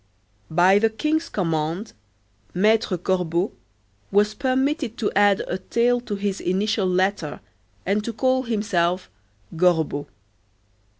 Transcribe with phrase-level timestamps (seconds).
[0.49, 1.93] By the kings command,
[2.55, 3.51] Maître Corbeau
[4.11, 7.39] was permitted to add a tail to his initial letter
[7.85, 9.11] and to call himself
[9.55, 10.07] Gorbeau.